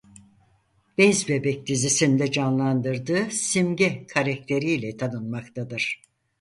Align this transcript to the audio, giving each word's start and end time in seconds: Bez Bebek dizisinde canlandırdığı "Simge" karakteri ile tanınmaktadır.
Bez 0.97 1.29
Bebek 1.29 1.67
dizisinde 1.67 2.31
canlandırdığı 2.31 3.29
"Simge" 3.31 4.05
karakteri 4.07 4.71
ile 4.71 4.97
tanınmaktadır. 4.97 6.01